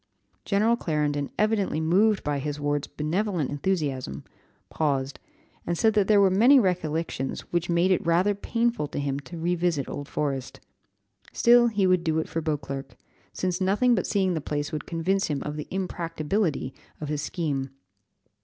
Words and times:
General 0.45 0.75
Clarendon, 0.75 1.29
evidently 1.37 1.79
moved 1.79 2.23
by 2.23 2.39
his 2.39 2.59
ward's 2.59 2.87
benevolent 2.87 3.51
enthusiasm, 3.51 4.23
paused 4.67 5.19
and 5.67 5.77
said 5.77 5.93
that 5.93 6.07
there 6.07 6.19
were 6.19 6.31
many 6.31 6.59
recollections 6.59 7.41
which 7.53 7.69
made 7.69 7.91
it 7.91 8.03
rather 8.03 8.33
painful 8.33 8.87
to 8.87 8.97
him 8.99 9.19
to 9.19 9.37
revisit 9.37 9.87
Old 9.87 10.07
Forest. 10.07 10.59
Still 11.33 11.67
he 11.67 11.85
would 11.85 12.03
do 12.03 12.17
it 12.17 12.27
for 12.27 12.41
Beauclerc, 12.41 12.95
since 13.31 13.61
nothing 13.61 13.93
but 13.93 14.07
seeing 14.07 14.33
the 14.33 14.41
place 14.41 14.71
would 14.71 14.87
convince 14.87 15.27
him 15.27 15.39
of 15.43 15.55
the 15.55 15.67
impracticability 15.69 16.73
of 16.99 17.09
his 17.09 17.21
scheme. 17.21 17.69